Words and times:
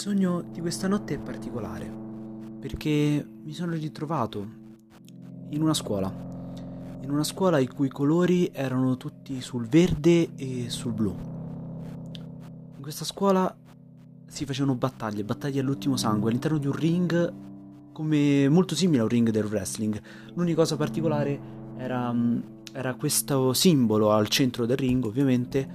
sogno 0.00 0.42
di 0.50 0.62
questa 0.62 0.88
notte 0.88 1.12
è 1.12 1.18
particolare 1.18 1.86
perché 2.58 3.22
mi 3.44 3.52
sono 3.52 3.72
ritrovato 3.72 4.46
in 5.50 5.60
una 5.60 5.74
scuola, 5.74 6.10
in 7.02 7.10
una 7.10 7.22
scuola 7.22 7.58
i 7.58 7.66
cui 7.66 7.90
colori 7.90 8.48
erano 8.50 8.96
tutti 8.96 9.42
sul 9.42 9.66
verde 9.66 10.30
e 10.36 10.70
sul 10.70 10.94
blu. 10.94 11.14
In 12.76 12.80
questa 12.80 13.04
scuola 13.04 13.54
si 14.26 14.46
facevano 14.46 14.74
battaglie, 14.74 15.22
battaglie 15.22 15.60
all'ultimo 15.60 15.98
sangue 15.98 16.30
all'interno 16.30 16.56
di 16.56 16.66
un 16.66 16.76
ring 16.76 17.32
come 17.92 18.48
molto 18.48 18.74
simile 18.74 19.00
a 19.00 19.02
un 19.02 19.10
ring 19.10 19.28
del 19.28 19.44
wrestling. 19.44 20.00
L'unica 20.32 20.60
cosa 20.60 20.76
particolare 20.76 21.38
era, 21.76 22.14
era 22.72 22.94
questo 22.94 23.52
simbolo 23.52 24.12
al 24.12 24.28
centro 24.28 24.64
del 24.64 24.78
ring, 24.78 25.04
ovviamente, 25.04 25.68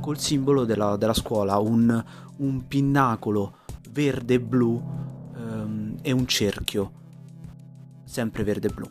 col 0.00 0.18
simbolo 0.18 0.66
della, 0.66 0.96
della 0.96 1.14
scuola, 1.14 1.56
un, 1.58 2.04
un 2.36 2.66
pinnacolo 2.66 3.56
verde 3.92 4.34
e 4.34 4.40
blu 4.40 4.82
um, 5.36 5.96
e 6.00 6.12
un 6.12 6.26
cerchio, 6.26 6.92
sempre 8.04 8.44
verde 8.44 8.68
e 8.68 8.72
blu. 8.72 8.88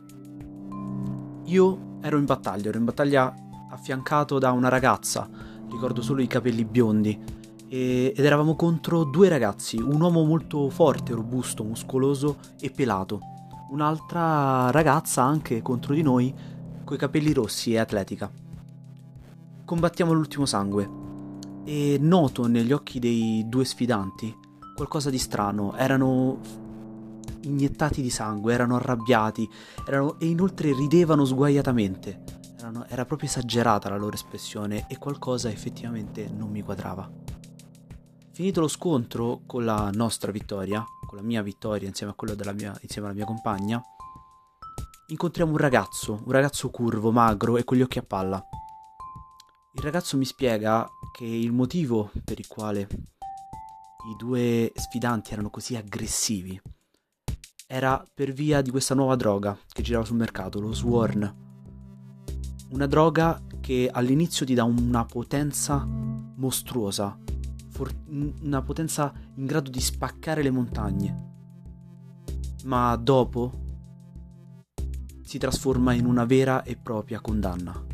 Io 1.45 1.97
ero 2.01 2.17
in 2.17 2.25
battaglia, 2.25 2.69
ero 2.69 2.77
in 2.77 2.85
battaglia 2.85 3.33
affiancato 3.71 4.39
da 4.39 4.51
una 4.51 4.69
ragazza, 4.69 5.29
ricordo 5.69 6.01
solo 6.01 6.21
i 6.21 6.27
capelli 6.27 6.65
biondi, 6.65 7.37
ed 7.67 8.17
eravamo 8.17 8.55
contro 8.55 9.03
due 9.03 9.29
ragazzi, 9.29 9.77
un 9.77 10.01
uomo 10.01 10.23
molto 10.25 10.69
forte, 10.69 11.13
robusto, 11.13 11.63
muscoloso 11.63 12.37
e 12.59 12.71
pelato, 12.71 13.19
un'altra 13.69 14.71
ragazza 14.71 15.21
anche 15.21 15.61
contro 15.61 15.93
di 15.93 16.01
noi, 16.01 16.33
coi 16.83 16.97
capelli 16.97 17.31
rossi 17.31 17.73
e 17.73 17.77
atletica. 17.77 18.31
Combattiamo 19.65 20.13
l'ultimo 20.13 20.47
sangue 20.47 20.89
e 21.63 21.97
noto 21.99 22.47
negli 22.47 22.71
occhi 22.71 22.97
dei 22.97 23.45
due 23.47 23.65
sfidanti 23.65 24.35
qualcosa 24.79 25.09
di 25.09 25.17
strano. 25.17 25.75
Erano 25.75 26.39
iniettati 27.41 28.01
di 28.01 28.09
sangue, 28.09 28.53
erano 28.53 28.77
arrabbiati 28.77 29.49
erano... 29.85 30.17
e 30.19 30.27
inoltre 30.27 30.73
ridevano 30.73 31.25
sguaiatamente. 31.25 32.23
Erano... 32.57 32.85
Era 32.87 33.03
proprio 33.03 33.27
esagerata 33.27 33.89
la 33.89 33.97
loro 33.97 34.15
espressione 34.15 34.85
e 34.87 34.97
qualcosa 34.97 35.49
effettivamente 35.49 36.29
non 36.29 36.49
mi 36.49 36.61
quadrava. 36.61 37.11
Finito 38.31 38.61
lo 38.61 38.69
scontro 38.69 39.41
con 39.45 39.65
la 39.65 39.89
nostra 39.93 40.31
vittoria, 40.31 40.81
con 41.05 41.17
la 41.17 41.25
mia 41.25 41.41
vittoria 41.41 41.89
insieme 41.89 42.13
a 42.13 42.15
quella 42.15 42.35
della 42.35 42.53
mia, 42.53 42.73
insieme 42.79 43.07
alla 43.07 43.17
mia 43.17 43.25
compagna, 43.25 43.83
incontriamo 45.07 45.51
un 45.51 45.57
ragazzo, 45.57 46.21
un 46.23 46.31
ragazzo 46.31 46.69
curvo, 46.69 47.11
magro 47.11 47.57
e 47.57 47.65
con 47.65 47.75
gli 47.75 47.81
occhi 47.81 47.99
a 47.99 48.03
palla. 48.03 48.41
Il 49.73 49.81
ragazzo 49.81 50.15
mi 50.15 50.23
spiega 50.23 50.87
che 51.11 51.25
il 51.25 51.51
motivo 51.51 52.11
per 52.23 52.39
il 52.39 52.47
quale 52.47 52.87
i 54.07 54.15
due 54.17 54.71
sfidanti 54.75 55.33
erano 55.33 55.49
così 55.49 55.75
aggressivi 55.75 56.59
era 57.71 58.03
per 58.11 58.31
via 58.31 58.63
di 58.63 58.71
questa 58.71 58.95
nuova 58.95 59.15
droga 59.15 59.55
che 59.71 59.83
girava 59.83 60.03
sul 60.03 60.17
mercato, 60.17 60.59
lo 60.59 60.73
Sworn. 60.73 61.35
Una 62.71 62.87
droga 62.87 63.39
che 63.61 63.87
all'inizio 63.91 64.43
ti 64.43 64.55
dà 64.55 64.63
una 64.63 65.05
potenza 65.05 65.85
mostruosa, 65.85 67.15
for- 67.69 67.93
una 68.07 68.63
potenza 68.63 69.13
in 69.35 69.45
grado 69.45 69.69
di 69.69 69.79
spaccare 69.79 70.41
le 70.41 70.49
montagne, 70.49 71.33
ma 72.63 72.95
dopo 72.95 73.51
si 75.21 75.37
trasforma 75.37 75.93
in 75.93 76.05
una 76.05 76.25
vera 76.25 76.63
e 76.63 76.75
propria 76.75 77.21
condanna. 77.21 77.85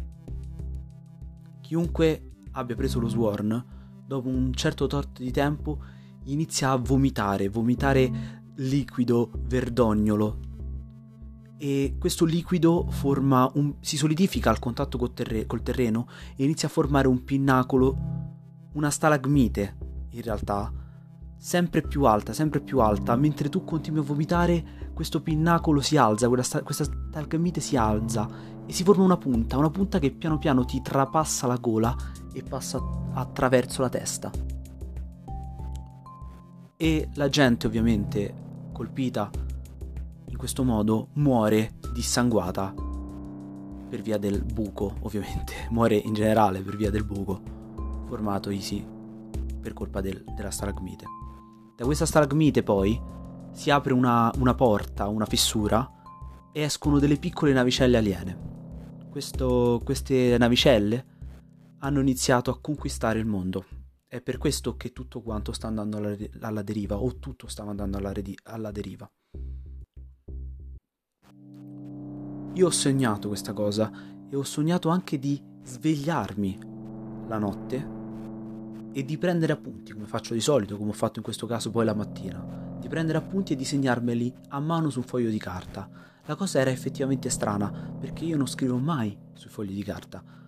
Chiunque 1.60 2.32
abbia 2.52 2.76
preso 2.78 3.02
lo 3.02 3.10
Sworn, 3.10 3.66
dopo 4.06 4.30
un 4.30 4.54
certo 4.54 4.88
tot 4.88 5.20
di 5.20 5.32
tempo, 5.32 5.80
inizia 6.26 6.72
a 6.72 6.76
vomitare, 6.76 7.50
vomitare 7.50 8.44
liquido 8.56 9.32
verdognolo. 9.48 10.40
E 11.58 11.96
questo 11.98 12.26
liquido 12.26 12.88
un, 13.04 13.76
si 13.80 13.98
solidifica 13.98 14.50
al 14.50 14.60
contatto 14.60 14.98
col, 14.98 15.14
terre, 15.14 15.46
col 15.46 15.64
terreno 15.64 16.08
e 16.36 16.44
inizia 16.44 16.68
a 16.68 16.72
formare 16.72 17.08
un 17.08 17.24
pinnacolo, 17.24 17.98
una 18.74 18.90
stalagmite 18.90 19.78
in 20.10 20.22
realtà, 20.22 20.72
sempre 21.38 21.82
più 21.82 22.04
alta, 22.04 22.34
sempre 22.34 22.60
più 22.60 22.80
alta. 22.80 23.16
Mentre 23.16 23.50
tu 23.50 23.64
continui 23.64 24.02
a 24.02 24.04
vomitare, 24.04 24.92
questo 24.94 25.22
pinnacolo 25.22 25.82
si 25.82 25.98
alza, 25.98 26.30
sta, 26.44 26.62
questa 26.62 26.84
stalagmite 26.84 27.62
si 27.62 27.76
alza 27.78 28.30
e 28.66 28.74
si 28.74 28.84
forma 28.84 29.04
una 29.04 29.18
punta, 29.18 29.58
una 29.58 29.70
punta 29.70 30.00
che 30.00 30.12
piano 30.12 30.38
piano 30.38 30.66
ti 30.66 30.82
trapassa 30.82 31.48
la 31.48 31.58
gola 31.58 31.96
e 32.36 32.44
passa 32.44 32.84
attraverso 33.14 33.82
la 33.82 33.90
testa. 33.90 34.30
E 36.76 37.10
la 37.14 37.30
gente 37.30 37.66
ovviamente 37.66 38.44
colpita 38.74 39.32
in 40.28 40.36
questo 40.38 40.66
modo 40.66 41.08
muore 41.14 41.76
dissanguata 41.94 42.74
per 43.88 44.02
via 44.02 44.18
del 44.18 44.44
buco, 44.44 44.96
ovviamente, 45.04 45.54
muore 45.72 45.96
in 45.96 46.14
generale 46.14 46.60
per 46.60 46.76
via 46.76 46.92
del 46.92 47.06
buco 47.06 47.42
formato 48.08 48.50
easy 48.50 48.86
per 49.62 49.72
colpa 49.72 50.02
del, 50.02 50.22
della 50.36 50.52
stalagmite. 50.52 51.06
Da 51.78 51.86
questa 51.86 52.06
stalagmite 52.06 52.64
poi 52.64 53.02
si 53.54 53.72
apre 53.72 53.94
una, 53.94 54.30
una 54.38 54.54
porta, 54.54 55.08
una 55.08 55.26
fessura 55.26 55.90
e 56.52 56.62
escono 56.62 57.00
delle 57.00 57.16
piccole 57.16 57.54
navicelle 57.54 57.98
aliene. 57.98 58.54
Questo, 59.10 59.82
queste 59.86 60.38
navicelle 60.38 61.15
hanno 61.86 62.00
iniziato 62.00 62.50
a 62.50 62.60
conquistare 62.60 63.20
il 63.20 63.28
mondo. 63.28 63.66
È 64.08 64.20
per 64.20 64.40
questo 64.40 64.76
che 64.76 64.92
tutto 64.92 65.22
quanto 65.22 65.52
sta 65.52 65.68
andando 65.68 65.98
alla, 65.98 66.16
alla 66.42 66.64
deriva, 66.64 66.98
o 66.98 67.18
tutto 67.20 67.48
stava 67.48 67.70
andando 67.70 67.98
alla, 67.98 68.12
alla 68.44 68.72
deriva. 68.72 69.10
Io 72.54 72.66
ho 72.66 72.72
sognato 72.72 73.28
questa 73.28 73.54
cosa 73.54 73.92
e 74.28 74.36
ho 74.36 74.44
sognato 74.44 74.90
anche 74.90 75.20
di 75.20 75.40
svegliarmi 75.64 76.60
la 77.28 77.38
notte 77.38 77.94
e 78.92 79.06
di 79.06 79.18
prendere 79.20 79.54
appunti, 79.54 79.92
come 79.92 80.08
faccio 80.08 80.34
di 80.34 80.40
solito, 80.40 80.78
come 80.78 80.90
ho 80.90 80.94
fatto 80.94 81.20
in 81.20 81.24
questo 81.24 81.46
caso 81.46 81.70
poi 81.70 81.86
la 81.86 81.94
mattina, 81.94 82.78
di 82.80 82.88
prendere 82.88 83.20
appunti 83.20 83.54
e 83.54 83.58
disegnarmeli 83.58 84.34
a 84.50 84.60
mano 84.60 84.90
su 84.90 85.00
un 85.00 85.06
foglio 85.06 85.30
di 85.30 85.38
carta. 85.38 85.88
La 86.26 86.36
cosa 86.36 86.60
era 86.60 86.72
effettivamente 86.72 87.30
strana, 87.30 87.96
perché 88.00 88.24
io 88.24 88.38
non 88.38 88.48
scrivo 88.48 88.78
mai 88.78 89.16
sui 89.34 89.50
fogli 89.50 89.76
di 89.76 89.84
carta, 89.84 90.45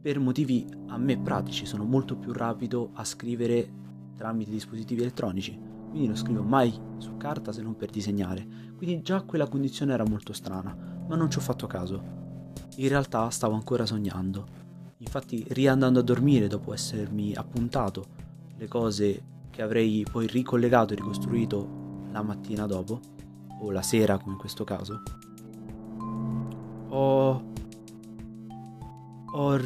per 0.00 0.18
motivi 0.18 0.66
a 0.88 0.96
me 0.96 1.18
pratici, 1.18 1.66
sono 1.66 1.84
molto 1.84 2.16
più 2.16 2.32
rapido 2.32 2.90
a 2.94 3.04
scrivere 3.04 3.78
tramite 4.16 4.50
dispositivi 4.50 5.02
elettronici, 5.02 5.58
quindi 5.90 6.06
non 6.06 6.16
scrivo 6.16 6.42
mai 6.42 6.72
su 6.98 7.16
carta 7.16 7.52
se 7.52 7.62
non 7.62 7.76
per 7.76 7.90
disegnare. 7.90 8.46
Quindi 8.76 9.02
già 9.02 9.22
quella 9.22 9.48
condizione 9.48 9.92
era 9.92 10.04
molto 10.08 10.32
strana, 10.32 10.74
ma 11.06 11.16
non 11.16 11.30
ci 11.30 11.38
ho 11.38 11.42
fatto 11.42 11.66
caso. 11.66 12.02
In 12.76 12.88
realtà 12.88 13.28
stavo 13.30 13.54
ancora 13.54 13.84
sognando. 13.84 14.46
Infatti, 14.98 15.44
riandando 15.48 15.98
a 15.98 16.02
dormire 16.02 16.46
dopo 16.46 16.72
essermi 16.72 17.34
appuntato 17.34 18.06
le 18.56 18.68
cose 18.68 19.24
che 19.50 19.62
avrei 19.62 20.06
poi 20.10 20.26
ricollegato 20.26 20.92
e 20.92 20.96
ricostruito 20.96 22.06
la 22.12 22.22
mattina 22.22 22.66
dopo, 22.66 23.00
o 23.62 23.70
la 23.70 23.82
sera 23.82 24.18
come 24.18 24.32
in 24.32 24.38
questo 24.38 24.64
caso, 24.64 25.02
ho 26.88 27.49
ho 29.32 29.56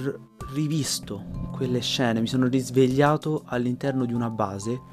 rivisto 0.52 1.50
quelle 1.52 1.80
scene, 1.80 2.20
mi 2.20 2.26
sono 2.26 2.46
risvegliato 2.46 3.42
all'interno 3.46 4.04
di 4.04 4.12
una 4.12 4.30
base 4.30 4.92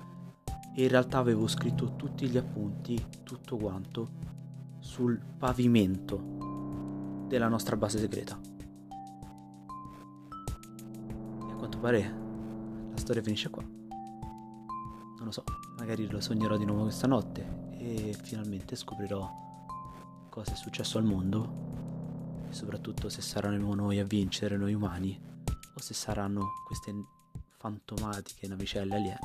e 0.73 0.83
in 0.83 0.89
realtà 0.89 1.17
avevo 1.17 1.47
scritto 1.47 1.95
tutti 1.95 2.27
gli 2.27 2.37
appunti, 2.37 3.03
tutto 3.23 3.57
quanto, 3.57 4.29
sul 4.79 5.19
pavimento 5.37 7.25
della 7.27 7.47
nostra 7.47 7.75
base 7.75 7.99
segreta. 7.99 8.39
E 11.47 11.51
a 11.51 11.55
quanto 11.55 11.77
pare 11.79 12.19
la 12.91 12.97
storia 12.97 13.21
finisce 13.21 13.49
qua. 13.49 13.63
Non 13.63 15.25
lo 15.25 15.31
so, 15.31 15.43
magari 15.77 16.09
lo 16.09 16.21
sognerò 16.21 16.57
di 16.57 16.65
nuovo 16.65 16.83
questa 16.83 17.07
notte 17.07 17.69
e 17.77 18.15
finalmente 18.21 18.75
scoprirò 18.75 19.29
cosa 20.29 20.53
è 20.53 20.55
successo 20.55 20.97
al 20.97 21.03
mondo 21.03 21.70
e 22.51 22.53
soprattutto 22.53 23.07
se 23.07 23.21
saranno 23.21 23.73
noi 23.73 23.99
a 23.99 24.03
vincere, 24.03 24.57
noi 24.57 24.73
umani, 24.73 25.17
o 25.73 25.79
se 25.79 25.93
saranno 25.93 26.51
queste 26.67 26.93
fantomatiche 27.57 28.47
navicelle 28.47 28.95
aliene 28.95 29.19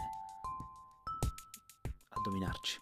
a 2.10 2.20
dominarci. 2.22 2.78